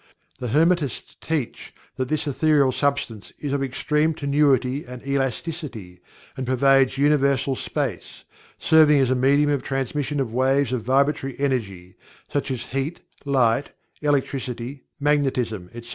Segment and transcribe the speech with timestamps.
[0.39, 6.01] The Hermetists teach that this Ethereal Substance is of extreme tenuity and elasticity,
[6.35, 8.23] and pervades universal space,
[8.57, 11.97] serving as a medium of transmission of waves of vibratory energy,
[12.33, 15.89] such as heat, light, electricity, magnetism, etc.